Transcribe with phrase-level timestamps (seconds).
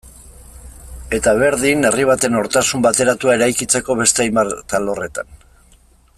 [1.17, 5.31] Eta berdin herri baten nortasun bateratua eraikitzeko beste hainbat alorretan.